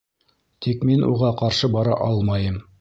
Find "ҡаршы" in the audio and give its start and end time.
1.43-1.71